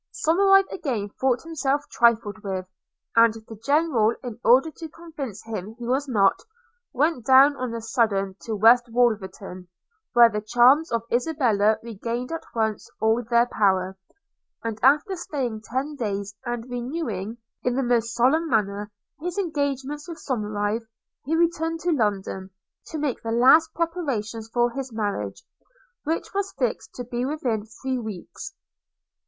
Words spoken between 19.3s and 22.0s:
engagements with Somerive, he returned to